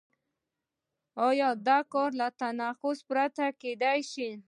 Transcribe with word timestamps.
آیا 1.27 1.49
دا 1.67 1.79
کار 1.93 2.09
له 2.19 2.27
تناقض 2.39 2.97
پرته 3.09 3.45
کېدای 3.61 3.99
شي؟ 4.11 4.29